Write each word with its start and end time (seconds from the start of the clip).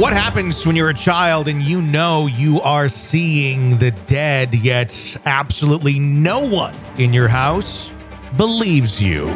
What 0.00 0.14
happens 0.14 0.64
when 0.64 0.76
you're 0.76 0.88
a 0.88 0.94
child 0.94 1.46
and 1.46 1.60
you 1.60 1.82
know 1.82 2.26
you 2.26 2.62
are 2.62 2.88
seeing 2.88 3.76
the 3.76 3.90
dead, 3.90 4.54
yet 4.54 4.96
absolutely 5.26 5.98
no 5.98 6.40
one 6.40 6.74
in 6.96 7.12
your 7.12 7.28
house 7.28 7.90
believes 8.38 8.98
you? 8.98 9.26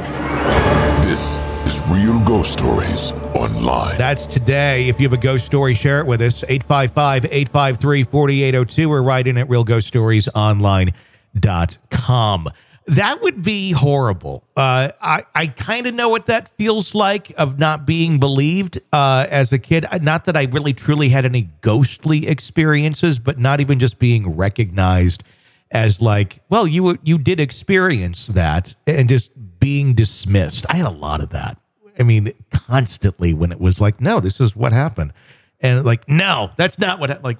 This 1.02 1.38
is 1.66 1.86
Real 1.88 2.18
Ghost 2.20 2.54
Stories 2.54 3.12
Online. 3.34 3.98
That's 3.98 4.24
today. 4.24 4.88
If 4.88 4.98
you 4.98 5.06
have 5.06 5.12
a 5.12 5.18
ghost 5.18 5.44
story, 5.44 5.74
share 5.74 6.00
it 6.00 6.06
with 6.06 6.22
us. 6.22 6.42
855 6.44 7.26
853 7.26 8.04
4802 8.04 8.90
or 8.90 9.02
write 9.02 9.26
in 9.26 9.36
at 9.36 9.48
realghoststoriesonline.com. 9.48 12.48
That 12.86 13.22
would 13.22 13.42
be 13.42 13.72
horrible. 13.72 14.46
Uh, 14.54 14.90
I, 15.00 15.22
I 15.34 15.46
kind 15.46 15.86
of 15.86 15.94
know 15.94 16.10
what 16.10 16.26
that 16.26 16.54
feels 16.58 16.94
like 16.94 17.32
of 17.38 17.58
not 17.58 17.86
being 17.86 18.20
believed 18.20 18.78
uh, 18.92 19.26
as 19.30 19.52
a 19.52 19.58
kid. 19.58 19.86
Not 20.02 20.26
that 20.26 20.36
I 20.36 20.44
really 20.44 20.74
truly 20.74 21.08
had 21.08 21.24
any 21.24 21.48
ghostly 21.62 22.26
experiences, 22.26 23.18
but 23.18 23.38
not 23.38 23.60
even 23.60 23.78
just 23.78 23.98
being 23.98 24.36
recognized 24.36 25.24
as 25.70 26.02
like, 26.02 26.40
well, 26.50 26.66
you 26.66 26.98
you 27.02 27.18
did 27.18 27.40
experience 27.40 28.28
that, 28.28 28.74
and 28.86 29.08
just 29.08 29.30
being 29.58 29.94
dismissed. 29.94 30.66
I 30.68 30.76
had 30.76 30.86
a 30.86 30.90
lot 30.90 31.22
of 31.22 31.30
that. 31.30 31.58
I 31.98 32.02
mean, 32.02 32.32
constantly 32.50 33.34
when 33.34 33.50
it 33.50 33.60
was 33.60 33.80
like, 33.80 34.00
no, 34.00 34.20
this 34.20 34.40
is 34.40 34.54
what 34.54 34.72
happened, 34.72 35.12
and 35.60 35.84
like, 35.84 36.08
no, 36.08 36.50
that's 36.56 36.78
not 36.78 37.00
what. 37.00 37.10
hap-" 37.10 37.24
Like, 37.24 37.38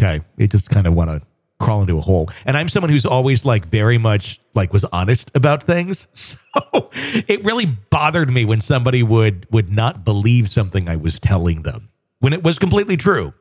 okay, 0.00 0.24
it 0.36 0.50
just 0.50 0.68
kind 0.68 0.86
of 0.86 0.94
want 0.94 1.10
to 1.10 1.22
crawl 1.58 1.80
into 1.80 1.96
a 1.98 2.00
hole. 2.00 2.28
And 2.44 2.56
I'm 2.56 2.68
someone 2.68 2.90
who's 2.90 3.06
always 3.06 3.44
like 3.44 3.66
very 3.66 3.98
much 3.98 4.40
like 4.54 4.72
was 4.72 4.84
honest 4.84 5.30
about 5.34 5.62
things. 5.62 6.06
So 6.72 6.90
it 7.28 7.44
really 7.44 7.66
bothered 7.66 8.30
me 8.30 8.44
when 8.44 8.60
somebody 8.60 9.02
would 9.02 9.46
would 9.50 9.70
not 9.70 10.04
believe 10.04 10.48
something 10.48 10.88
I 10.88 10.96
was 10.96 11.18
telling 11.18 11.62
them 11.62 11.90
when 12.20 12.32
it 12.32 12.42
was 12.42 12.58
completely 12.58 12.96
true. 12.96 13.34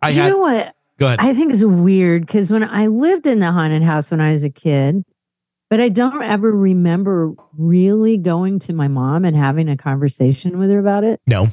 I 0.00 0.10
you 0.10 0.20
had 0.22 0.30
know 0.30 0.38
what? 0.38 0.74
go 0.98 1.06
ahead. 1.06 1.18
I 1.20 1.34
think 1.34 1.52
it's 1.52 1.64
weird 1.64 2.26
because 2.26 2.50
when 2.50 2.64
I 2.64 2.86
lived 2.86 3.26
in 3.26 3.40
the 3.40 3.52
haunted 3.52 3.82
house 3.82 4.10
when 4.10 4.20
I 4.20 4.30
was 4.30 4.44
a 4.44 4.50
kid, 4.50 5.04
but 5.70 5.80
I 5.80 5.88
don't 5.88 6.22
ever 6.22 6.50
remember 6.50 7.34
really 7.56 8.16
going 8.16 8.58
to 8.60 8.72
my 8.72 8.88
mom 8.88 9.24
and 9.24 9.36
having 9.36 9.68
a 9.68 9.76
conversation 9.76 10.58
with 10.58 10.70
her 10.70 10.78
about 10.78 11.04
it. 11.04 11.20
no. 11.26 11.48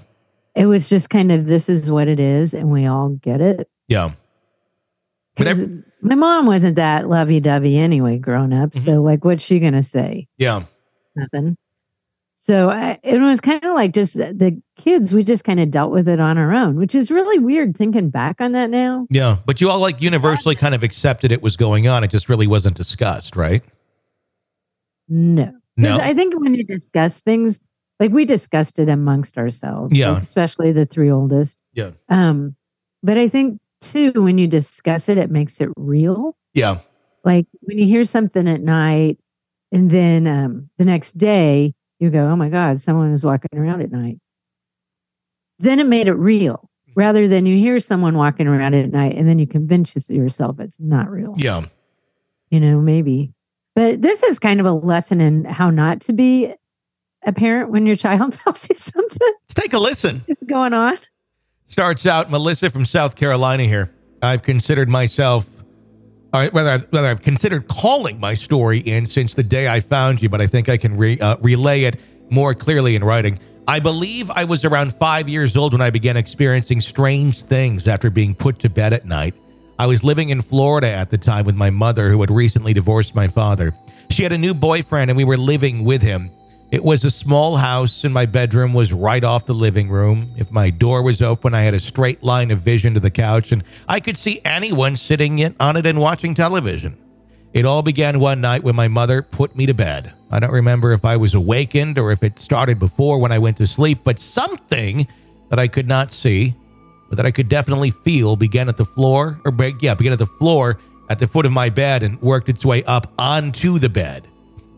It 0.55 0.67
was 0.67 0.87
just 0.87 1.09
kind 1.09 1.33
of 1.33 1.47
this 1.47 1.67
is 1.67 1.91
what 1.91 2.07
it 2.07 2.17
is, 2.19 2.53
and 2.53 2.71
we 2.71 2.85
all 2.85 3.09
get 3.09 3.41
it. 3.41 3.67
Yeah. 3.89 4.11
But 5.35 5.47
'Cause 5.47 5.63
ev- 5.63 5.83
my 6.01 6.15
mom 6.15 6.45
wasn't 6.45 6.75
that 6.77 7.09
lovey 7.09 7.39
dovey 7.39 7.77
anyway, 7.77 8.17
grown 8.17 8.53
up. 8.53 8.71
Mm-hmm. 8.71 8.85
So, 8.85 9.01
like, 9.01 9.25
what's 9.25 9.43
she 9.43 9.59
gonna 9.59 9.81
say? 9.81 10.27
Yeah. 10.37 10.63
Nothing. 11.15 11.57
So 12.35 12.69
I, 12.69 12.99
it 13.03 13.17
was 13.17 13.41
kind 13.41 13.63
of 13.63 13.73
like 13.73 13.91
just 13.93 14.13
the, 14.13 14.31
the 14.31 14.61
kids. 14.77 15.11
We 15.11 15.23
just 15.23 15.43
kind 15.43 15.59
of 15.59 15.71
dealt 15.71 15.91
with 15.91 16.07
it 16.07 16.19
on 16.19 16.37
our 16.37 16.53
own, 16.53 16.75
which 16.75 16.93
is 16.93 17.09
really 17.09 17.39
weird 17.39 17.75
thinking 17.75 18.11
back 18.11 18.39
on 18.39 18.51
that 18.51 18.69
now. 18.69 19.07
Yeah. 19.09 19.37
But 19.47 19.61
you 19.61 19.69
all 19.69 19.79
like 19.79 19.99
universally 20.01 20.55
kind 20.55 20.75
of 20.75 20.83
accepted 20.83 21.31
it 21.31 21.41
was 21.41 21.57
going 21.57 21.87
on. 21.87 22.03
It 22.03 22.09
just 22.11 22.29
really 22.29 22.45
wasn't 22.45 22.75
discussed, 22.75 23.35
right? 23.35 23.63
No. 25.07 25.53
No. 25.77 25.97
I 25.97 26.13
think 26.13 26.39
when 26.39 26.53
you 26.53 26.63
discuss 26.63 27.21
things, 27.21 27.59
like 27.99 28.11
we 28.11 28.25
discussed 28.25 28.79
it 28.79 28.89
amongst 28.89 29.37
ourselves, 29.37 29.95
Yeah. 29.97 30.11
like, 30.11 30.21
especially 30.23 30.71
the 30.71 30.85
three 30.85 31.09
oldest. 31.11 31.61
Yeah. 31.73 31.91
Um, 32.09 32.55
but 33.03 33.17
I 33.17 33.27
think 33.27 33.59
too, 33.85 34.11
when 34.15 34.37
you 34.37 34.47
discuss 34.47 35.07
it, 35.09 35.17
it 35.17 35.29
makes 35.31 35.61
it 35.61 35.69
real. 35.77 36.35
Yeah. 36.53 36.79
Like 37.23 37.47
when 37.61 37.77
you 37.77 37.85
hear 37.85 38.03
something 38.03 38.47
at 38.47 38.61
night 38.61 39.17
and 39.71 39.89
then 39.89 40.27
um, 40.27 40.69
the 40.77 40.85
next 40.85 41.13
day 41.17 41.73
you 41.99 42.09
go, 42.09 42.27
oh 42.27 42.35
my 42.35 42.49
God, 42.49 42.79
someone 42.81 43.11
is 43.13 43.23
walking 43.23 43.57
around 43.57 43.81
at 43.81 43.91
night. 43.91 44.17
Then 45.59 45.79
it 45.79 45.87
made 45.87 46.07
it 46.07 46.13
real 46.13 46.69
rather 46.95 47.27
than 47.27 47.45
you 47.45 47.57
hear 47.57 47.79
someone 47.79 48.15
walking 48.17 48.47
around 48.47 48.73
at 48.73 48.91
night 48.91 49.15
and 49.17 49.27
then 49.27 49.39
you 49.39 49.47
convince 49.47 50.09
yourself 50.09 50.59
it's 50.59 50.77
not 50.79 51.09
real 51.09 51.33
Yeah. 51.37 51.65
you 52.49 52.59
know, 52.59 52.79
maybe. 52.79 53.33
But 53.75 54.01
this 54.01 54.23
is 54.23 54.39
kind 54.39 54.59
of 54.59 54.65
a 54.65 54.71
lesson 54.71 55.19
in 55.19 55.43
how 55.45 55.69
not 55.69 55.99
to 56.01 56.13
be 56.13 56.53
a 57.25 57.33
parent 57.33 57.71
when 57.71 57.85
your 57.85 57.95
child 57.95 58.33
tells 58.43 58.69
you 58.69 58.75
something 58.75 59.33
Let's 59.43 59.53
take 59.55 59.73
a 59.73 59.79
listen. 59.79 60.23
is 60.27 60.43
going 60.47 60.73
on. 60.73 60.97
Starts 61.67 62.05
out 62.05 62.29
Melissa 62.29 62.69
from 62.69 62.85
South 62.85 63.15
Carolina 63.15 63.63
here. 63.63 63.91
I've 64.21 64.43
considered 64.43 64.87
myself, 64.87 65.49
right, 66.33 66.53
whether 66.53 66.69
I've, 66.69 66.91
whether 66.91 67.07
I've 67.07 67.21
considered 67.21 67.67
calling 67.67 68.19
my 68.19 68.35
story 68.35 68.79
in 68.79 69.05
since 69.05 69.33
the 69.33 69.43
day 69.43 69.67
I 69.67 69.79
found 69.79 70.21
you, 70.21 70.29
but 70.29 70.41
I 70.41 70.47
think 70.47 70.69
I 70.69 70.77
can 70.77 70.95
re, 70.95 71.19
uh, 71.19 71.37
relay 71.37 71.83
it 71.83 71.99
more 72.29 72.53
clearly 72.53 72.95
in 72.95 73.03
writing. 73.03 73.39
I 73.67 73.79
believe 73.79 74.29
I 74.29 74.43
was 74.43 74.63
around 74.63 74.93
five 74.93 75.27
years 75.27 75.57
old 75.57 75.73
when 75.73 75.81
I 75.81 75.89
began 75.89 76.17
experiencing 76.17 76.81
strange 76.81 77.41
things 77.41 77.87
after 77.87 78.11
being 78.11 78.35
put 78.35 78.59
to 78.59 78.69
bed 78.69 78.93
at 78.93 79.05
night. 79.05 79.33
I 79.79 79.87
was 79.87 80.03
living 80.03 80.29
in 80.29 80.41
Florida 80.41 80.87
at 80.87 81.09
the 81.09 81.17
time 81.17 81.45
with 81.45 81.55
my 81.55 81.71
mother, 81.71 82.09
who 82.09 82.21
had 82.21 82.29
recently 82.29 82.73
divorced 82.73 83.15
my 83.15 83.27
father. 83.27 83.73
She 84.11 84.21
had 84.21 84.31
a 84.31 84.37
new 84.37 84.53
boyfriend, 84.53 85.09
and 85.09 85.17
we 85.17 85.23
were 85.23 85.35
living 85.35 85.83
with 85.83 86.03
him. 86.03 86.29
It 86.75 86.83
was 86.83 87.05
a 87.05 87.09
small 87.09 87.55
house, 87.55 88.03
and 88.03 88.13
my 88.13 88.25
bedroom 88.25 88.73
was 88.73 88.91
right 88.91 89.23
off 89.23 89.45
the 89.45 89.53
living 89.53 89.87
room. 89.87 90.33
If 90.35 90.51
my 90.51 90.71
door 90.71 91.01
was 91.03 91.21
open, 91.21 91.53
I 91.53 91.61
had 91.61 91.73
a 91.73 91.79
straight 91.79 92.21
line 92.21 92.51
of 92.51 92.59
vision 92.59 92.95
to 92.95 92.99
the 92.99 93.09
couch, 93.09 93.53
and 93.53 93.63
I 93.87 94.01
could 94.01 94.17
see 94.17 94.41
anyone 94.43 94.97
sitting 94.97 95.55
on 95.57 95.77
it 95.77 95.85
and 95.85 96.01
watching 96.01 96.35
television. 96.35 96.97
It 97.53 97.63
all 97.63 97.81
began 97.81 98.19
one 98.19 98.41
night 98.41 98.61
when 98.61 98.75
my 98.75 98.89
mother 98.89 99.21
put 99.21 99.55
me 99.55 99.65
to 99.67 99.73
bed. 99.73 100.11
I 100.29 100.41
don't 100.41 100.51
remember 100.51 100.91
if 100.91 101.05
I 101.05 101.15
was 101.15 101.33
awakened 101.33 101.97
or 101.97 102.11
if 102.11 102.21
it 102.21 102.39
started 102.39 102.77
before 102.77 103.19
when 103.19 103.31
I 103.31 103.39
went 103.39 103.55
to 103.59 103.67
sleep, 103.67 103.99
but 104.03 104.19
something 104.19 105.07
that 105.47 105.59
I 105.59 105.69
could 105.69 105.87
not 105.87 106.11
see, 106.11 106.55
but 107.07 107.15
that 107.15 107.25
I 107.25 107.31
could 107.31 107.47
definitely 107.47 107.91
feel 107.91 108.35
began 108.35 108.67
at 108.67 108.75
the 108.75 108.83
floor, 108.83 109.39
or 109.45 109.53
yeah, 109.79 109.93
began 109.93 110.11
at 110.11 110.19
the 110.19 110.25
floor 110.25 110.77
at 111.09 111.19
the 111.19 111.27
foot 111.27 111.45
of 111.45 111.53
my 111.53 111.69
bed 111.69 112.03
and 112.03 112.21
worked 112.21 112.49
its 112.49 112.65
way 112.65 112.83
up 112.83 113.13
onto 113.17 113.79
the 113.79 113.87
bed. 113.87 114.27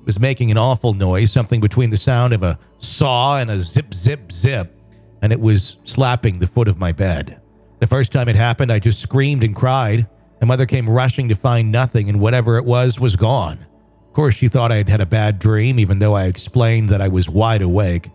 Was 0.07 0.21
making 0.21 0.51
an 0.51 0.57
awful 0.57 0.93
noise, 0.93 1.33
something 1.33 1.59
between 1.59 1.89
the 1.89 1.97
sound 1.97 2.31
of 2.31 2.41
a 2.41 2.57
saw 2.79 3.39
and 3.39 3.51
a 3.51 3.59
zip, 3.59 3.93
zip, 3.93 4.31
zip, 4.31 4.73
and 5.21 5.33
it 5.33 5.39
was 5.41 5.75
slapping 5.83 6.39
the 6.39 6.47
foot 6.47 6.69
of 6.69 6.79
my 6.79 6.93
bed. 6.93 7.41
The 7.79 7.87
first 7.87 8.13
time 8.13 8.29
it 8.29 8.37
happened, 8.37 8.71
I 8.71 8.79
just 8.79 9.01
screamed 9.01 9.43
and 9.43 9.53
cried. 9.53 10.07
My 10.39 10.47
mother 10.47 10.65
came 10.65 10.89
rushing 10.89 11.27
to 11.27 11.35
find 11.35 11.73
nothing, 11.73 12.07
and 12.07 12.21
whatever 12.21 12.57
it 12.57 12.63
was 12.63 13.01
was 13.01 13.17
gone. 13.17 13.65
Of 14.07 14.13
course, 14.13 14.33
she 14.33 14.47
thought 14.47 14.71
I 14.71 14.77
had 14.77 14.87
had 14.87 15.01
a 15.01 15.05
bad 15.05 15.39
dream, 15.39 15.77
even 15.77 15.99
though 15.99 16.13
I 16.13 16.27
explained 16.27 16.87
that 16.87 17.01
I 17.01 17.09
was 17.09 17.29
wide 17.29 17.61
awake. 17.61 18.09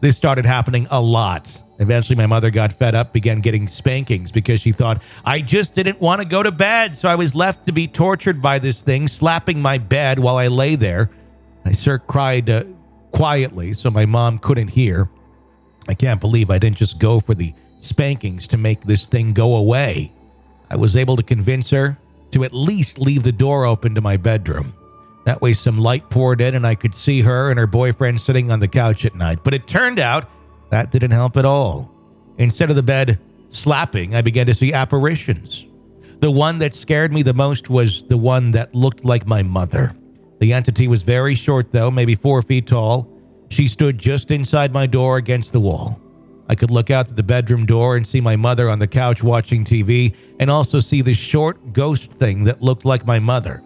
This 0.00 0.16
started 0.16 0.46
happening 0.46 0.88
a 0.90 1.00
lot. 1.00 1.62
Eventually, 1.78 2.16
my 2.16 2.26
mother 2.26 2.50
got 2.50 2.72
fed 2.72 2.96
up, 2.96 3.12
began 3.12 3.38
getting 3.38 3.68
spankings 3.68 4.32
because 4.32 4.60
she 4.60 4.72
thought 4.72 5.00
I 5.24 5.42
just 5.42 5.76
didn't 5.76 6.00
want 6.00 6.20
to 6.22 6.26
go 6.26 6.42
to 6.42 6.50
bed. 6.50 6.96
So 6.96 7.08
I 7.08 7.14
was 7.14 7.36
left 7.36 7.66
to 7.66 7.72
be 7.72 7.86
tortured 7.86 8.42
by 8.42 8.58
this 8.58 8.82
thing, 8.82 9.06
slapping 9.06 9.62
my 9.62 9.78
bed 9.78 10.18
while 10.18 10.38
I 10.38 10.48
lay 10.48 10.74
there. 10.74 11.08
I 11.66 11.72
sir 11.72 11.98
cried 11.98 12.48
uh, 12.50 12.64
quietly 13.12 13.72
so 13.72 13.90
my 13.90 14.06
mom 14.06 14.38
couldn't 14.38 14.68
hear. 14.68 15.08
I 15.88 15.94
can't 15.94 16.20
believe 16.20 16.50
I 16.50 16.58
didn't 16.58 16.76
just 16.76 16.98
go 16.98 17.20
for 17.20 17.34
the 17.34 17.54
spankings 17.80 18.48
to 18.48 18.56
make 18.56 18.82
this 18.82 19.08
thing 19.08 19.32
go 19.32 19.56
away. 19.56 20.12
I 20.70 20.76
was 20.76 20.96
able 20.96 21.16
to 21.16 21.22
convince 21.22 21.70
her 21.70 21.96
to 22.32 22.44
at 22.44 22.52
least 22.52 22.98
leave 22.98 23.22
the 23.22 23.32
door 23.32 23.64
open 23.64 23.94
to 23.94 24.00
my 24.00 24.16
bedroom. 24.16 24.74
That 25.24 25.40
way, 25.40 25.52
some 25.52 25.78
light 25.78 26.08
poured 26.10 26.40
in 26.40 26.54
and 26.54 26.66
I 26.66 26.74
could 26.74 26.94
see 26.94 27.22
her 27.22 27.50
and 27.50 27.58
her 27.58 27.66
boyfriend 27.66 28.20
sitting 28.20 28.50
on 28.50 28.60
the 28.60 28.68
couch 28.68 29.04
at 29.04 29.14
night. 29.14 29.40
But 29.42 29.54
it 29.54 29.66
turned 29.66 29.98
out 29.98 30.28
that 30.70 30.90
didn't 30.90 31.12
help 31.12 31.36
at 31.36 31.44
all. 31.44 31.90
Instead 32.38 32.70
of 32.70 32.76
the 32.76 32.82
bed 32.82 33.18
slapping, 33.50 34.14
I 34.14 34.22
began 34.22 34.46
to 34.46 34.54
see 34.54 34.72
apparitions. 34.72 35.66
The 36.20 36.30
one 36.30 36.58
that 36.58 36.74
scared 36.74 37.12
me 37.12 37.22
the 37.22 37.34
most 37.34 37.70
was 37.70 38.04
the 38.04 38.16
one 38.16 38.52
that 38.52 38.74
looked 38.74 39.04
like 39.04 39.26
my 39.26 39.42
mother. 39.42 39.94
The 40.38 40.52
entity 40.52 40.88
was 40.88 41.02
very 41.02 41.34
short, 41.34 41.70
though, 41.72 41.90
maybe 41.90 42.14
four 42.14 42.42
feet 42.42 42.66
tall. 42.66 43.08
She 43.48 43.68
stood 43.68 43.98
just 43.98 44.30
inside 44.30 44.72
my 44.72 44.86
door 44.86 45.16
against 45.16 45.52
the 45.52 45.60
wall. 45.60 46.00
I 46.48 46.54
could 46.54 46.70
look 46.70 46.90
out 46.90 47.08
the 47.08 47.22
bedroom 47.22 47.66
door 47.66 47.96
and 47.96 48.06
see 48.06 48.20
my 48.20 48.36
mother 48.36 48.68
on 48.68 48.78
the 48.78 48.86
couch 48.86 49.22
watching 49.22 49.64
TV, 49.64 50.14
and 50.38 50.50
also 50.50 50.80
see 50.80 51.02
the 51.02 51.14
short 51.14 51.72
ghost 51.72 52.12
thing 52.12 52.44
that 52.44 52.62
looked 52.62 52.84
like 52.84 53.06
my 53.06 53.18
mother. 53.18 53.62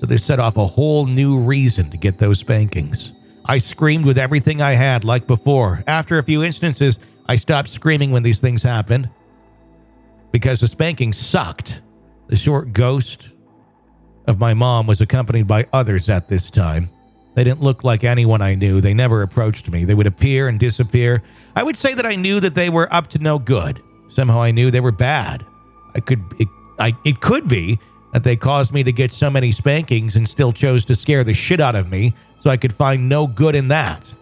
So 0.00 0.06
this 0.06 0.24
set 0.24 0.38
off 0.38 0.56
a 0.56 0.66
whole 0.66 1.06
new 1.06 1.38
reason 1.38 1.90
to 1.90 1.96
get 1.96 2.18
those 2.18 2.38
spankings. 2.38 3.12
I 3.44 3.58
screamed 3.58 4.04
with 4.04 4.18
everything 4.18 4.60
I 4.60 4.72
had, 4.72 5.04
like 5.04 5.26
before. 5.26 5.82
After 5.86 6.18
a 6.18 6.22
few 6.22 6.42
instances, 6.42 6.98
I 7.26 7.36
stopped 7.36 7.68
screaming 7.68 8.10
when 8.10 8.22
these 8.22 8.40
things 8.40 8.62
happened 8.62 9.08
because 10.32 10.60
the 10.60 10.68
spanking 10.68 11.12
sucked. 11.12 11.80
The 12.28 12.36
short 12.36 12.72
ghost 12.72 13.32
of 14.26 14.38
my 14.38 14.54
mom 14.54 14.86
was 14.86 15.00
accompanied 15.00 15.46
by 15.46 15.66
others 15.72 16.08
at 16.08 16.28
this 16.28 16.50
time. 16.50 16.90
They 17.34 17.44
didn't 17.44 17.60
look 17.60 17.84
like 17.84 18.02
anyone 18.02 18.40
I 18.40 18.54
knew. 18.54 18.80
They 18.80 18.94
never 18.94 19.22
approached 19.22 19.70
me. 19.70 19.84
They 19.84 19.94
would 19.94 20.06
appear 20.06 20.48
and 20.48 20.58
disappear. 20.58 21.22
I 21.54 21.62
would 21.62 21.76
say 21.76 21.94
that 21.94 22.06
I 22.06 22.14
knew 22.14 22.40
that 22.40 22.54
they 22.54 22.70
were 22.70 22.92
up 22.92 23.08
to 23.08 23.18
no 23.18 23.38
good. 23.38 23.80
Somehow 24.08 24.40
I 24.40 24.52
knew 24.52 24.70
they 24.70 24.80
were 24.80 24.92
bad. 24.92 25.44
I 25.94 26.00
could 26.00 26.24
it, 26.38 26.48
I 26.78 26.96
it 27.04 27.20
could 27.20 27.46
be 27.46 27.78
that 28.12 28.24
they 28.24 28.36
caused 28.36 28.72
me 28.72 28.82
to 28.82 28.92
get 28.92 29.12
so 29.12 29.28
many 29.28 29.52
spankings 29.52 30.16
and 30.16 30.26
still 30.26 30.52
chose 30.52 30.86
to 30.86 30.94
scare 30.94 31.24
the 31.24 31.34
shit 31.34 31.60
out 31.60 31.74
of 31.74 31.90
me, 31.90 32.14
so 32.38 32.48
I 32.48 32.56
could 32.56 32.72
find 32.72 33.08
no 33.08 33.26
good 33.26 33.54
in 33.54 33.68
that. 33.68 34.14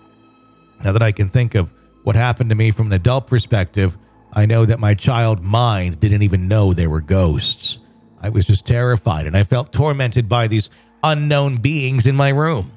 Now 0.82 0.90
that 0.90 1.02
I 1.02 1.12
can 1.12 1.28
think 1.28 1.54
of 1.54 1.70
what 2.02 2.16
happened 2.16 2.50
to 2.50 2.56
me 2.56 2.72
from 2.72 2.88
an 2.88 2.94
adult 2.94 3.28
perspective, 3.28 3.96
I 4.32 4.46
know 4.46 4.64
that 4.66 4.80
my 4.80 4.94
child 4.94 5.44
mind 5.44 6.00
didn't 6.00 6.22
even 6.22 6.48
know 6.48 6.72
there 6.72 6.90
were 6.90 7.00
ghosts. 7.00 7.78
I 8.24 8.30
was 8.30 8.46
just 8.46 8.64
terrified 8.64 9.26
and 9.26 9.36
I 9.36 9.44
felt 9.44 9.70
tormented 9.70 10.30
by 10.30 10.48
these 10.48 10.70
unknown 11.02 11.58
beings 11.58 12.06
in 12.06 12.16
my 12.16 12.30
room. 12.30 12.72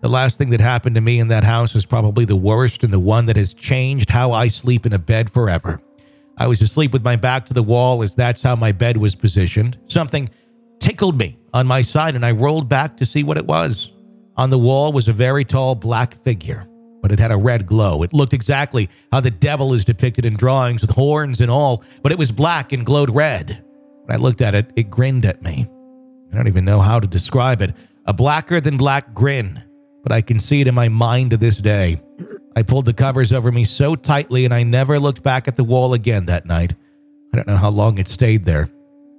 The 0.00 0.08
last 0.08 0.38
thing 0.38 0.50
that 0.50 0.60
happened 0.60 0.94
to 0.94 1.00
me 1.00 1.18
in 1.18 1.26
that 1.26 1.42
house 1.42 1.74
is 1.74 1.84
probably 1.84 2.24
the 2.24 2.36
worst 2.36 2.84
and 2.84 2.92
the 2.92 3.00
one 3.00 3.26
that 3.26 3.36
has 3.36 3.52
changed 3.52 4.10
how 4.10 4.30
I 4.30 4.46
sleep 4.46 4.86
in 4.86 4.92
a 4.92 5.00
bed 5.00 5.28
forever. 5.28 5.80
I 6.38 6.46
was 6.46 6.62
asleep 6.62 6.92
with 6.92 7.02
my 7.02 7.16
back 7.16 7.46
to 7.46 7.52
the 7.52 7.64
wall 7.64 8.04
as 8.04 8.14
that's 8.14 8.42
how 8.42 8.54
my 8.54 8.70
bed 8.70 8.96
was 8.96 9.16
positioned. 9.16 9.76
Something 9.88 10.30
tickled 10.78 11.18
me 11.18 11.36
on 11.52 11.66
my 11.66 11.82
side 11.82 12.14
and 12.14 12.24
I 12.24 12.30
rolled 12.30 12.68
back 12.68 12.96
to 12.98 13.04
see 13.04 13.24
what 13.24 13.38
it 13.38 13.46
was. 13.46 13.90
On 14.36 14.50
the 14.50 14.58
wall 14.58 14.92
was 14.92 15.08
a 15.08 15.12
very 15.12 15.44
tall 15.44 15.74
black 15.74 16.22
figure, 16.22 16.64
but 17.00 17.10
it 17.10 17.18
had 17.18 17.32
a 17.32 17.36
red 17.36 17.66
glow. 17.66 18.04
It 18.04 18.12
looked 18.12 18.34
exactly 18.34 18.88
how 19.10 19.18
the 19.18 19.32
devil 19.32 19.74
is 19.74 19.84
depicted 19.84 20.24
in 20.24 20.34
drawings 20.34 20.80
with 20.80 20.90
horns 20.90 21.40
and 21.40 21.50
all, 21.50 21.82
but 22.04 22.12
it 22.12 22.18
was 22.18 22.30
black 22.30 22.72
and 22.72 22.86
glowed 22.86 23.10
red. 23.10 23.64
I 24.12 24.16
looked 24.16 24.42
at 24.42 24.54
it, 24.54 24.70
it 24.76 24.90
grinned 24.90 25.24
at 25.24 25.42
me. 25.42 25.68
I 26.32 26.36
don't 26.36 26.48
even 26.48 26.64
know 26.64 26.80
how 26.80 27.00
to 27.00 27.08
describe 27.08 27.62
it. 27.62 27.74
A 28.06 28.12
blacker 28.12 28.60
than 28.60 28.76
black 28.76 29.14
grin 29.14 29.62
but 30.02 30.12
I 30.12 30.20
can 30.20 30.38
see 30.38 30.60
it 30.60 30.66
in 30.66 30.74
my 30.74 30.88
mind 30.88 31.30
to 31.30 31.36
this 31.36 31.56
day. 31.56 32.00
I 32.54 32.62
pulled 32.62 32.86
the 32.86 32.92
covers 32.92 33.32
over 33.32 33.50
me 33.50 33.64
so 33.64 33.94
tightly, 33.94 34.44
and 34.44 34.52
I 34.52 34.62
never 34.62 34.98
looked 34.98 35.22
back 35.22 35.48
at 35.48 35.56
the 35.56 35.64
wall 35.64 35.94
again 35.94 36.26
that 36.26 36.44
night. 36.44 36.74
I 37.32 37.36
don't 37.36 37.46
know 37.46 37.56
how 37.56 37.70
long 37.70 37.98
it 37.98 38.08
stayed 38.08 38.44
there, 38.44 38.68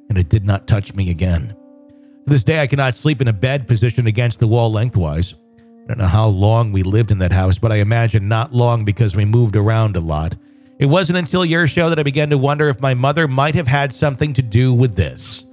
and 0.09 0.17
it 0.17 0.29
did 0.29 0.45
not 0.45 0.67
touch 0.67 0.93
me 0.93 1.09
again. 1.09 1.47
To 1.47 2.29
this 2.29 2.43
day, 2.43 2.61
I 2.61 2.67
cannot 2.67 2.97
sleep 2.97 3.21
in 3.21 3.27
a 3.27 3.33
bed 3.33 3.67
positioned 3.67 4.07
against 4.07 4.39
the 4.39 4.47
wall 4.47 4.71
lengthwise. 4.71 5.33
I 5.57 5.87
don't 5.87 5.97
know 5.97 6.05
how 6.05 6.27
long 6.27 6.71
we 6.71 6.83
lived 6.83 7.11
in 7.11 7.17
that 7.19 7.33
house, 7.33 7.57
but 7.57 7.71
I 7.71 7.77
imagine 7.77 8.27
not 8.27 8.53
long 8.53 8.85
because 8.85 9.15
we 9.15 9.25
moved 9.25 9.55
around 9.55 9.97
a 9.97 10.01
lot. 10.01 10.35
It 10.79 10.87
wasn't 10.87 11.19
until 11.19 11.45
your 11.45 11.67
show 11.67 11.89
that 11.89 11.99
I 11.99 12.03
began 12.03 12.29
to 12.31 12.37
wonder 12.37 12.67
if 12.67 12.81
my 12.81 12.93
mother 12.93 13.27
might 13.27 13.55
have 13.55 13.67
had 13.67 13.93
something 13.93 14.33
to 14.33 14.41
do 14.41 14.73
with 14.73 14.95
this. 14.95 15.45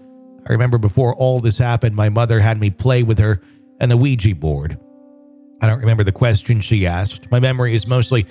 I 0.48 0.52
remember 0.52 0.78
before 0.78 1.14
all 1.14 1.40
this 1.40 1.58
happened, 1.58 1.94
my 1.94 2.08
mother 2.08 2.40
had 2.40 2.58
me 2.58 2.70
play 2.70 3.02
with 3.02 3.18
her 3.18 3.40
and 3.80 3.90
the 3.90 3.96
Ouija 3.96 4.34
board. 4.34 4.78
I 5.60 5.66
don't 5.66 5.80
remember 5.80 6.04
the 6.04 6.12
question 6.12 6.60
she 6.60 6.86
asked. 6.86 7.30
My 7.30 7.38
memory 7.38 7.74
is 7.74 7.86
mostly 7.86 8.26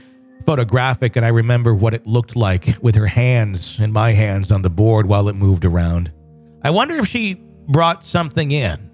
photographic, 0.45 1.15
and 1.15 1.25
I 1.25 1.29
remember 1.29 1.75
what 1.75 1.93
it 1.93 2.07
looked 2.07 2.35
like 2.35 2.75
with 2.81 2.95
her 2.95 3.05
hands 3.05 3.77
and 3.79 3.93
my 3.93 4.11
hands 4.11 4.51
on 4.51 4.63
the 4.63 4.69
board 4.69 5.05
while 5.05 5.29
it 5.29 5.35
moved 5.35 5.65
around. 5.65 6.11
I 6.63 6.71
wonder 6.71 6.97
if 6.97 7.07
she 7.07 7.35
brought 7.67 8.03
something 8.03 8.51
in. 8.51 8.89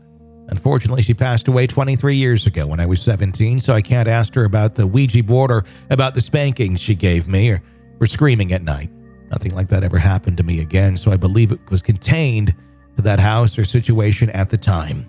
Unfortunately, 0.49 1.01
she 1.01 1.13
passed 1.13 1.47
away 1.47 1.65
23 1.65 2.15
years 2.15 2.45
ago 2.45 2.67
when 2.67 2.79
I 2.79 2.85
was 2.85 3.01
17, 3.01 3.59
so 3.59 3.73
I 3.73 3.81
can't 3.81 4.07
ask 4.07 4.35
her 4.35 4.43
about 4.43 4.75
the 4.75 4.85
Ouija 4.85 5.23
board 5.23 5.49
or 5.49 5.63
about 5.89 6.13
the 6.13 6.21
spankings 6.21 6.81
she 6.81 6.93
gave 6.93 7.27
me 7.27 7.49
or 7.51 7.63
for 7.97 8.05
screaming 8.05 8.53
at 8.53 8.63
night. 8.63 8.89
Nothing 9.31 9.55
like 9.55 9.67
that 9.69 9.83
ever 9.83 9.97
happened 9.97 10.37
to 10.37 10.43
me 10.43 10.61
again, 10.61 10.97
so 10.97 11.11
I 11.11 11.17
believe 11.17 11.51
it 11.51 11.59
was 11.69 11.81
contained 11.81 12.53
to 12.95 13.01
that 13.01 13.19
house 13.19 13.57
or 13.57 13.65
situation 13.65 14.29
at 14.31 14.49
the 14.49 14.57
time. 14.57 15.05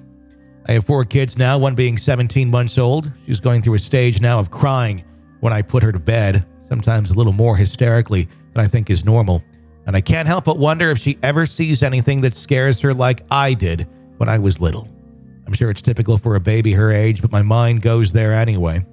I 0.68 0.72
have 0.72 0.84
four 0.84 1.04
kids 1.04 1.38
now, 1.38 1.58
one 1.58 1.74
being 1.74 1.96
17 1.96 2.50
months 2.50 2.76
old. 2.78 3.12
She's 3.26 3.40
going 3.40 3.62
through 3.62 3.74
a 3.74 3.78
stage 3.78 4.20
now 4.20 4.38
of 4.38 4.50
crying 4.50 5.04
when 5.40 5.52
I 5.52 5.62
put 5.62 5.82
her 5.82 5.92
to 5.92 5.98
bed, 5.98 6.44
sometimes 6.68 7.10
a 7.10 7.14
little 7.14 7.32
more 7.32 7.56
hysterically 7.56 8.28
than 8.52 8.64
I 8.64 8.66
think 8.66 8.90
is 8.90 9.04
normal. 9.04 9.44
And 9.86 9.94
I 9.94 10.00
can't 10.00 10.26
help 10.26 10.44
but 10.44 10.58
wonder 10.58 10.90
if 10.90 10.98
she 10.98 11.18
ever 11.22 11.46
sees 11.46 11.84
anything 11.84 12.20
that 12.22 12.34
scares 12.34 12.80
her 12.80 12.92
like 12.92 13.22
I 13.30 13.54
did 13.54 13.86
when 14.16 14.28
I 14.28 14.38
was 14.38 14.60
little. 14.60 14.88
I'm 15.46 15.52
sure 15.52 15.70
it's 15.70 15.82
typical 15.82 16.18
for 16.18 16.34
a 16.34 16.40
baby 16.40 16.72
her 16.72 16.90
age, 16.90 17.22
but 17.22 17.30
my 17.30 17.42
mind 17.42 17.82
goes 17.82 18.12
there 18.12 18.32
anyway. 18.32 18.84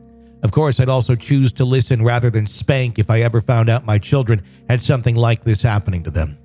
Of 0.44 0.52
course, 0.52 0.80
I'd 0.80 0.90
also 0.90 1.16
choose 1.16 1.54
to 1.54 1.66
listen 1.66 2.04
rather 2.04 2.30
than 2.30 2.46
spank 2.48 3.00
if 3.00 3.10
I 3.10 3.22
ever 3.22 3.40
found 3.42 3.70
out 3.70 3.86
my 3.86 3.98
children 3.98 4.42
had 4.70 4.82
something 4.82 5.16
like 5.16 5.44
this 5.44 5.62
happening 5.62 6.04
to 6.04 6.12
them. 6.12 6.38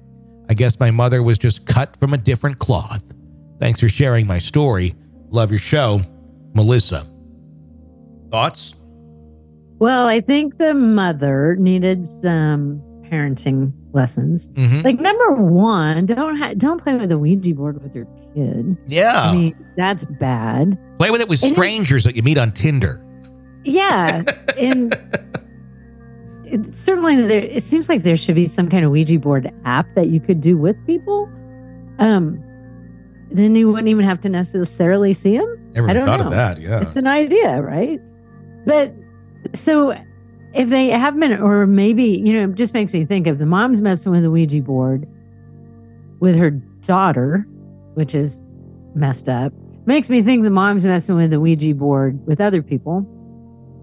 I 0.48 0.54
guess 0.54 0.78
my 0.78 0.90
mother 0.90 1.22
was 1.22 1.36
just 1.36 1.66
cut 1.66 1.96
from 1.98 2.14
a 2.14 2.16
different 2.18 2.58
cloth. 2.58 3.02
Thanks 3.58 3.80
for 3.80 3.88
sharing 3.88 4.26
my 4.26 4.38
story. 4.38 4.94
Love 5.30 5.50
your 5.50 5.58
show, 5.58 6.00
Melissa. 6.54 7.06
Thoughts? 8.30 8.74
Well, 9.80 10.06
I 10.06 10.20
think 10.20 10.58
the 10.58 10.74
mother 10.74 11.56
needed 11.58 12.06
some 12.06 12.80
parenting 13.10 13.72
lessons. 13.92 14.48
Mhm. 14.50 14.84
Like 14.84 15.00
number 15.00 15.32
one, 15.32 16.06
don't 16.06 16.36
ha- 16.36 16.54
don't 16.56 16.80
play 16.82 16.96
with 16.96 17.08
the 17.08 17.18
Ouija 17.18 17.54
board 17.54 17.82
with 17.82 17.94
your 17.94 18.06
kid. 18.34 18.76
Yeah. 18.86 19.30
I 19.30 19.34
mean, 19.34 19.54
that's 19.76 20.04
bad. 20.20 20.78
Play 20.98 21.10
with 21.10 21.20
it 21.20 21.28
with 21.28 21.42
And 21.42 21.52
strangers 21.52 22.04
that 22.04 22.16
you 22.16 22.22
meet 22.22 22.38
on 22.38 22.52
Tinder. 22.52 23.02
Yeah, 23.68 24.22
and 24.56 24.94
it, 26.44 26.74
certainly 26.74 27.20
there. 27.22 27.40
It 27.40 27.62
seems 27.62 27.88
like 27.88 28.02
there 28.02 28.16
should 28.16 28.34
be 28.34 28.46
some 28.46 28.68
kind 28.68 28.84
of 28.84 28.90
Ouija 28.90 29.18
board 29.18 29.52
app 29.64 29.86
that 29.94 30.08
you 30.08 30.20
could 30.20 30.40
do 30.40 30.56
with 30.56 30.76
people. 30.86 31.28
Um, 31.98 32.42
then 33.30 33.54
you 33.54 33.68
wouldn't 33.70 33.88
even 33.88 34.04
have 34.04 34.20
to 34.22 34.28
necessarily 34.28 35.12
see 35.12 35.36
them. 35.36 35.72
Never 35.74 35.90
I 35.90 35.92
don't 35.92 36.06
thought 36.06 36.20
know. 36.20 36.26
of 36.26 36.32
that. 36.32 36.60
Yeah. 36.60 36.80
It's 36.80 36.96
an 36.96 37.06
idea, 37.06 37.60
right? 37.60 38.00
But 38.64 38.94
so 39.54 39.94
if 40.54 40.68
they 40.70 40.88
have 40.90 41.18
been, 41.18 41.40
or 41.40 41.66
maybe, 41.66 42.04
you 42.04 42.32
know, 42.32 42.50
it 42.50 42.54
just 42.54 42.72
makes 42.72 42.92
me 42.94 43.04
think 43.04 43.26
of 43.26 43.38
the 43.38 43.46
mom's 43.46 43.82
messing 43.82 44.12
with 44.12 44.22
the 44.22 44.30
Ouija 44.30 44.62
board 44.62 45.06
with 46.20 46.36
her 46.36 46.50
daughter, 46.50 47.46
which 47.94 48.14
is 48.14 48.40
messed 48.94 49.28
up. 49.28 49.52
Makes 49.84 50.08
me 50.08 50.22
think 50.22 50.42
the 50.42 50.50
mom's 50.50 50.86
messing 50.86 51.16
with 51.16 51.30
the 51.30 51.40
Ouija 51.40 51.74
board 51.74 52.26
with 52.26 52.40
other 52.40 52.62
people. 52.62 53.06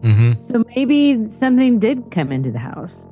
Mm-hmm. 0.06 0.40
So 0.40 0.64
maybe 0.76 1.30
something 1.30 1.80
did 1.80 2.12
come 2.12 2.32
into 2.32 2.52
the 2.52 2.60
house. 2.60 3.10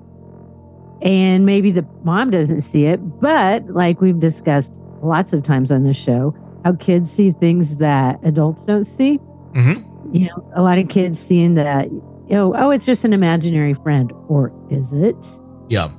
And 1.01 1.45
maybe 1.45 1.71
the 1.71 1.85
mom 2.03 2.29
doesn't 2.29 2.61
see 2.61 2.85
it, 2.85 2.97
but 3.19 3.67
like 3.69 3.99
we've 3.99 4.19
discussed 4.19 4.79
lots 5.01 5.33
of 5.33 5.43
times 5.43 5.71
on 5.71 5.83
this 5.83 5.97
show, 5.97 6.33
how 6.63 6.73
kids 6.73 7.11
see 7.11 7.31
things 7.31 7.77
that 7.77 8.19
adults 8.23 8.63
don't 8.63 8.85
see 8.85 9.19
Mm-hmm. 9.53 10.15
you 10.15 10.27
know, 10.27 10.51
a 10.55 10.61
lot 10.63 10.79
of 10.79 10.89
kids 10.89 11.19
seeing 11.19 11.53
that, 11.55 11.91
you 11.91 12.01
know, 12.29 12.55
oh, 12.57 12.71
it's 12.71 12.85
just 12.85 13.05
an 13.05 13.13
imaginary 13.13 13.75
friend, 13.75 14.11
or 14.27 14.51
is 14.71 14.93
it? 14.93 15.39
Yeah. 15.69 15.89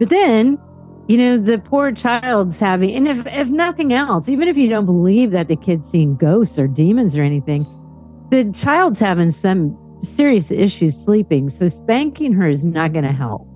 But 0.00 0.08
then, 0.08 0.58
you 1.06 1.16
know, 1.18 1.38
the 1.38 1.58
poor 1.58 1.92
child's 1.92 2.58
having, 2.58 2.92
and 2.96 3.06
if, 3.06 3.24
if 3.26 3.48
nothing 3.48 3.92
else, 3.92 4.28
even 4.28 4.48
if 4.48 4.56
you 4.56 4.68
don't 4.68 4.86
believe 4.86 5.30
that 5.30 5.46
the 5.46 5.54
kid's 5.54 5.88
seeing 5.88 6.16
ghosts 6.16 6.58
or 6.58 6.66
demons 6.66 7.16
or 7.16 7.22
anything, 7.22 7.64
the 8.30 8.50
child's 8.52 8.98
having 8.98 9.30
some 9.30 9.78
serious 10.04 10.50
issues 10.50 10.96
sleeping. 10.96 11.48
So 11.48 11.68
spanking 11.68 12.32
her 12.34 12.48
is 12.48 12.64
not 12.64 12.92
going 12.92 13.04
to 13.04 13.12
help. 13.12 13.46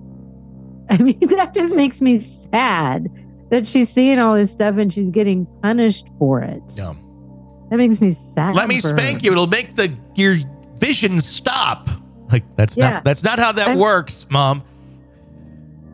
I 0.89 0.97
mean, 0.97 1.19
that 1.35 1.53
just 1.53 1.75
makes 1.75 2.01
me 2.01 2.15
sad 2.17 3.07
that 3.51 3.65
she's 3.67 3.89
seeing 3.89 4.19
all 4.19 4.35
this 4.35 4.51
stuff 4.51 4.77
and 4.77 4.93
she's 4.93 5.09
getting 5.09 5.45
punished 5.61 6.05
for 6.17 6.41
it. 6.41 6.61
Yeah. 6.75 6.93
That 7.69 7.77
makes 7.77 8.01
me 8.01 8.09
sad. 8.11 8.55
Let 8.55 8.67
me 8.67 8.79
for 8.81 8.89
her. 8.89 8.97
spank 8.97 9.23
you. 9.23 9.31
It'll 9.31 9.47
make 9.47 9.75
the 9.75 9.95
your 10.15 10.37
vision 10.77 11.21
stop. 11.21 11.87
Like 12.31 12.43
that's 12.55 12.75
Yeah. 12.77 12.89
not 12.91 13.03
that's 13.05 13.23
not 13.23 13.37
how 13.39 13.51
that 13.51 13.67
I'm- 13.69 13.77
works, 13.79 14.25
Mom. 14.29 14.63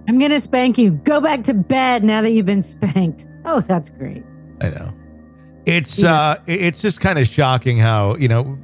I'm 0.08 0.20
going 0.20 0.32
to 0.32 0.39
spank 0.39 0.77
you. 0.77 0.91
Go 0.91 1.20
back 1.20 1.44
to 1.46 1.53
bed 1.53 2.03
now 2.03 2.22
that 2.22 2.32
you've 2.32 2.46
been 2.46 2.62
spanked. 2.62 3.25
Oh, 3.44 3.62
that's 3.62 3.89
great. 3.89 4.24
I 4.62 4.70
know. 4.70 4.94
It's 5.65 5.98
Yeah. 6.00 6.13
uh 6.13 6.36
it's 6.46 6.82
just 6.82 7.01
kind 7.01 7.18
of 7.20 7.27
shocking 7.27 7.77
how, 7.77 8.15
you 8.15 8.27
know, 8.27 8.58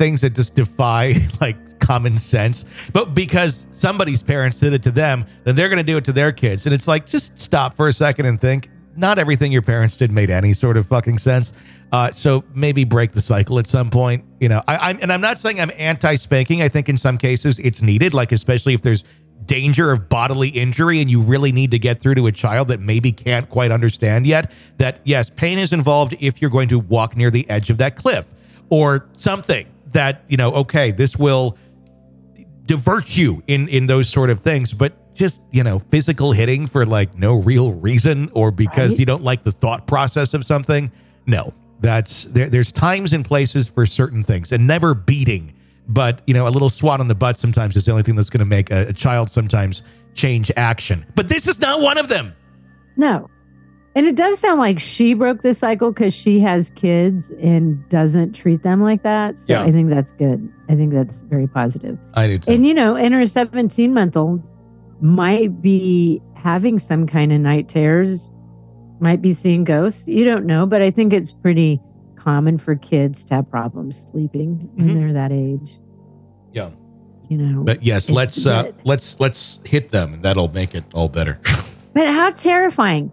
things 0.00 0.22
that 0.22 0.34
just 0.34 0.54
defy 0.54 1.14
like 1.40 1.78
common 1.78 2.16
sense, 2.16 2.64
but 2.92 3.14
because 3.14 3.66
somebody's 3.70 4.22
parents 4.22 4.58
did 4.58 4.72
it 4.72 4.82
to 4.84 4.90
them, 4.90 5.26
then 5.44 5.54
they're 5.54 5.68
going 5.68 5.78
to 5.78 5.84
do 5.84 5.98
it 5.98 6.04
to 6.06 6.12
their 6.12 6.32
kids. 6.32 6.64
And 6.64 6.74
it's 6.74 6.88
like 6.88 7.06
just 7.06 7.38
stop 7.38 7.76
for 7.76 7.86
a 7.86 7.92
second 7.92 8.26
and 8.26 8.40
think, 8.40 8.70
not 8.96 9.18
everything 9.18 9.52
your 9.52 9.62
parents 9.62 9.96
did 9.96 10.10
made 10.10 10.30
any 10.30 10.52
sort 10.52 10.76
of 10.76 10.86
fucking 10.86 11.18
sense. 11.18 11.52
Uh, 11.92 12.10
so 12.10 12.44
maybe 12.54 12.84
break 12.84 13.12
the 13.12 13.20
cycle 13.20 13.58
at 13.58 13.66
some 13.66 13.90
point. 13.90 14.24
You 14.40 14.48
know, 14.48 14.62
I, 14.66 14.90
I'm 14.90 14.98
and 15.02 15.12
I'm 15.12 15.20
not 15.20 15.38
saying 15.38 15.60
I'm 15.60 15.70
anti-spanking. 15.76 16.62
I 16.62 16.68
think 16.68 16.88
in 16.88 16.96
some 16.96 17.18
cases 17.18 17.58
it's 17.58 17.82
needed, 17.82 18.14
like 18.14 18.32
especially 18.32 18.74
if 18.74 18.82
there's 18.82 19.04
danger 19.44 19.90
of 19.90 20.08
bodily 20.08 20.48
injury 20.48 21.00
and 21.00 21.10
you 21.10 21.20
really 21.20 21.50
need 21.50 21.72
to 21.72 21.78
get 21.78 22.00
through 22.00 22.14
to 22.14 22.26
a 22.26 22.32
child 22.32 22.68
that 22.68 22.80
maybe 22.80 23.10
can't 23.10 23.48
quite 23.48 23.72
understand 23.72 24.26
yet 24.26 24.52
that 24.78 25.00
yes 25.02 25.28
pain 25.30 25.58
is 25.58 25.72
involved 25.72 26.14
if 26.20 26.40
you're 26.40 26.50
going 26.50 26.68
to 26.68 26.78
walk 26.78 27.16
near 27.16 27.30
the 27.30 27.48
edge 27.50 27.68
of 27.68 27.78
that 27.78 27.96
cliff 27.96 28.26
or 28.68 29.08
something 29.16 29.66
that 29.92 30.24
you 30.28 30.36
know 30.36 30.52
okay 30.52 30.90
this 30.90 31.16
will 31.16 31.56
divert 32.66 33.16
you 33.16 33.42
in 33.46 33.68
in 33.68 33.86
those 33.86 34.08
sort 34.08 34.30
of 34.30 34.40
things 34.40 34.72
but 34.72 34.92
just 35.14 35.40
you 35.50 35.62
know 35.64 35.78
physical 35.78 36.32
hitting 36.32 36.66
for 36.66 36.84
like 36.86 37.16
no 37.18 37.34
real 37.36 37.72
reason 37.72 38.30
or 38.32 38.50
because 38.50 38.92
Right. 38.92 39.00
you 39.00 39.06
don't 39.06 39.24
like 39.24 39.42
the 39.42 39.52
thought 39.52 39.86
process 39.86 40.34
of 40.34 40.44
something 40.44 40.90
no 41.26 41.52
that's 41.80 42.24
there, 42.24 42.48
there's 42.48 42.70
times 42.72 43.12
and 43.12 43.24
places 43.24 43.66
for 43.66 43.86
certain 43.86 44.22
things 44.22 44.52
and 44.52 44.66
never 44.66 44.94
beating 44.94 45.52
but 45.88 46.22
you 46.26 46.34
know 46.34 46.46
a 46.46 46.50
little 46.50 46.68
swat 46.68 47.00
on 47.00 47.08
the 47.08 47.14
butt 47.14 47.36
sometimes 47.38 47.74
is 47.74 47.84
the 47.86 47.90
only 47.90 48.02
thing 48.04 48.14
that's 48.14 48.30
going 48.30 48.38
to 48.40 48.44
make 48.46 48.70
a, 48.70 48.88
a 48.88 48.92
child 48.92 49.30
sometimes 49.30 49.82
change 50.14 50.50
action 50.56 51.04
but 51.16 51.26
this 51.28 51.48
is 51.48 51.60
not 51.60 51.80
one 51.80 51.98
of 51.98 52.08
them 52.08 52.32
No. 52.96 53.28
And 53.96 54.06
it 54.06 54.14
does 54.14 54.38
sound 54.38 54.60
like 54.60 54.78
she 54.78 55.14
broke 55.14 55.42
the 55.42 55.52
cycle 55.52 55.90
because 55.90 56.14
she 56.14 56.38
has 56.40 56.70
kids 56.70 57.30
and 57.32 57.86
doesn't 57.88 58.34
treat 58.34 58.62
them 58.62 58.80
like 58.82 59.02
that. 59.02 59.40
So 59.40 59.46
Yeah. 59.48 59.62
I 59.64 59.72
think 59.72 59.90
that's 59.90 60.12
good. 60.12 60.48
I 60.68 60.76
think 60.76 60.92
that's 60.92 61.22
very 61.22 61.48
positive. 61.48 61.98
i 62.14 62.28
do 62.28 62.38
too. 62.38 62.52
And, 62.52 62.64
you 62.64 62.72
know, 62.72 62.94
and 62.94 63.12
her 63.14 63.26
17 63.26 63.92
month 63.92 64.16
old, 64.16 64.42
might 65.00 65.60
be 65.62 66.20
having 66.34 66.78
some 66.78 67.06
kind 67.06 67.32
of 67.32 67.40
night 67.40 67.68
terrors, 67.68 68.30
might 69.00 69.20
be 69.22 69.32
seeing 69.32 69.64
ghosts. 69.64 70.06
You 70.06 70.24
don't 70.24 70.44
know, 70.46 70.66
but 70.66 70.82
I 70.82 70.90
think 70.90 71.12
it's 71.12 71.32
pretty 71.32 71.80
common 72.16 72.58
for 72.58 72.76
kids 72.76 73.24
to 73.26 73.36
have 73.36 73.50
problems 73.50 73.96
sleeping 74.10 74.68
when 74.74 74.88
Mhm. 74.88 74.94
they're 74.94 75.12
that 75.14 75.32
age. 75.32 75.78
Yeah. 76.52 76.68
You 77.28 77.38
know. 77.38 77.62
But 77.64 77.82
yes, 77.82 78.10
let's 78.10 78.44
uh, 78.44 78.72
let's 78.84 79.18
let's 79.20 79.60
hit 79.64 79.88
them, 79.90 80.14
and 80.14 80.22
that'll 80.22 80.52
make 80.52 80.74
it 80.74 80.84
all 80.94 81.08
better. 81.08 81.38
But 81.92 82.06
how 82.06 82.30
terrifying. 82.30 83.10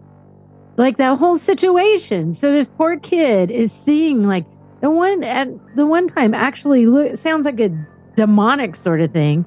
Like 0.78 0.96
that 0.98 1.18
whole 1.18 1.36
situation. 1.36 2.32
So 2.32 2.52
this 2.52 2.68
poor 2.68 2.98
kid 2.98 3.50
is 3.50 3.72
seeing 3.72 4.26
like 4.26 4.46
the 4.80 4.88
one 4.90 5.22
at 5.24 5.48
the 5.76 5.84
one 5.84 6.06
time 6.08 6.32
actually 6.32 6.86
look 6.86 7.18
sounds 7.18 7.44
like 7.44 7.58
a 7.60 7.70
demonic 8.16 8.76
sort 8.76 9.00
of 9.00 9.12
thing 9.12 9.44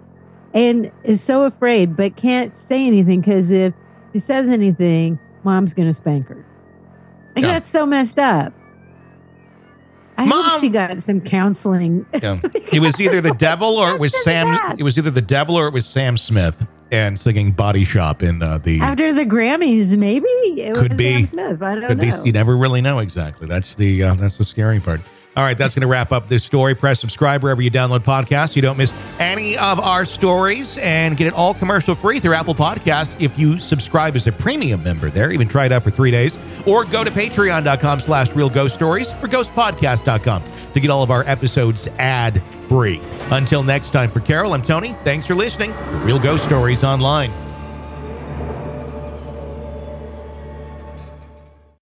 and 0.53 0.91
is 1.05 1.23
so 1.23 1.43
afraid 1.45 1.95
but 1.95 2.17
can't 2.17 2.55
say 2.57 2.85
anything 2.85 3.21
because 3.21 3.49
if 3.49 3.73
she 4.11 4.19
says 4.19 4.49
anything, 4.49 5.17
mom's 5.43 5.73
gonna 5.73 5.93
spank 5.93 6.27
her. 6.27 6.45
Like 7.35 7.45
Yeah. 7.45 7.53
that's 7.53 7.69
so 7.69 7.85
messed 7.85 8.19
up. 8.19 8.51
I 10.17 10.25
Mom! 10.25 10.43
hope 10.43 10.59
she 10.61 10.67
got 10.69 11.01
some 11.01 11.21
counseling. 11.21 12.05
Yeah. 12.13 12.39
It 12.73 12.79
was 12.81 12.99
either 13.01 13.21
the 13.21 13.33
devil 13.33 13.77
or 13.77 13.93
it 13.95 13.99
was 13.99 14.13
Sam. 14.23 14.57
It 14.77 14.83
was 14.83 14.97
either 14.97 15.11
the 15.11 15.21
devil 15.21 15.55
or 15.57 15.67
it 15.67 15.73
was 15.73 15.85
Sam 15.85 16.17
Smith 16.17 16.67
and 16.91 17.19
singing 17.19 17.51
"Body 17.51 17.83
Shop" 17.83 18.21
in 18.23 18.41
uh, 18.41 18.57
the. 18.57 18.79
After 18.81 19.13
the 19.13 19.25
Grammys, 19.25 19.97
maybe 19.97 20.27
it 20.27 20.75
Could 20.75 20.91
was 20.93 20.97
be. 20.97 21.13
Sam 21.13 21.25
Smith. 21.25 21.61
I 21.61 21.75
don't 21.75 21.87
Could 21.87 21.99
be, 21.99 22.09
know. 22.09 22.23
you 22.23 22.31
never 22.31 22.57
really 22.57 22.81
know 22.81 22.99
exactly. 22.99 23.47
That's 23.47 23.75
the 23.75 24.03
uh, 24.03 24.13
that's 24.15 24.37
the 24.37 24.45
scary 24.45 24.79
part. 24.79 25.01
All 25.37 25.45
right, 25.45 25.57
that's 25.57 25.73
going 25.73 25.81
to 25.81 25.87
wrap 25.87 26.11
up 26.11 26.27
this 26.27 26.43
story. 26.43 26.75
Press 26.75 26.99
subscribe 26.99 27.41
wherever 27.41 27.61
you 27.61 27.71
download 27.71 27.99
podcasts. 27.99 28.53
You 28.53 28.61
don't 28.61 28.75
miss 28.77 28.91
any 29.17 29.57
of 29.57 29.79
our 29.79 30.03
stories 30.03 30.77
and 30.79 31.15
get 31.15 31.25
it 31.27 31.33
all 31.33 31.53
commercial 31.53 31.95
free 31.95 32.19
through 32.19 32.33
Apple 32.33 32.53
Podcasts 32.53 33.15
if 33.17 33.39
you 33.39 33.57
subscribe 33.57 34.17
as 34.17 34.27
a 34.27 34.33
premium 34.33 34.83
member 34.83 35.09
there. 35.09 35.31
Even 35.31 35.47
try 35.47 35.67
it 35.67 35.71
out 35.71 35.83
for 35.83 35.89
three 35.89 36.11
days. 36.11 36.37
Or 36.67 36.83
go 36.83 37.05
to 37.05 37.09
patreon.com 37.09 38.01
slash 38.01 38.31
real 38.31 38.49
ghost 38.49 38.75
stories 38.75 39.09
or 39.09 39.29
ghostpodcast.com 39.29 40.43
to 40.73 40.79
get 40.81 40.89
all 40.89 41.01
of 41.01 41.11
our 41.11 41.23
episodes 41.23 41.87
ad 41.97 42.43
Until 43.31 43.63
next 43.63 43.91
time, 43.91 44.09
for 44.09 44.21
Carol, 44.21 44.53
I'm 44.53 44.61
Tony. 44.61 44.93
Thanks 45.03 45.25
for 45.25 45.35
listening 45.35 45.73
to 45.73 46.01
Real 46.05 46.19
Ghost 46.19 46.45
Stories 46.45 46.85
Online. 46.85 47.50